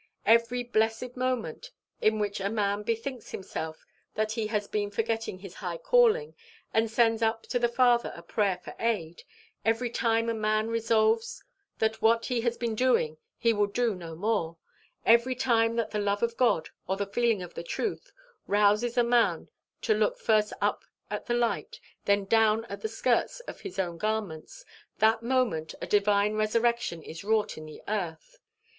[0.25, 1.69] Every blessed moment
[2.01, 3.85] in which a man bethinks himself
[4.15, 6.33] that he has been forgetting his high calling,
[6.73, 9.21] and sends up to the Father a prayer for aid;
[9.63, 11.43] every time a man resolves
[11.77, 14.57] that what he has been doing he will do no more;
[15.05, 18.11] every time that the love of God, or the feeling of the truth,
[18.47, 19.49] rouses a man
[19.83, 23.99] to look first up at the light, then down at the skirts of his own
[23.99, 24.65] garments
[24.97, 28.39] that moment a divine resurrection is wrought in the earth.